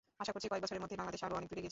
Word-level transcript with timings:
আশা 0.21 0.31
করছি, 0.33 0.47
কয়েক 0.51 0.63
বছরের 0.63 0.81
মধ্যেই 0.83 0.99
বাংলাদেশ 1.01 1.21
আরও 1.25 1.37
অনেক 1.39 1.47
দূর 1.49 1.57
এগিয়ে 1.59 1.63
যাবে। 1.63 1.69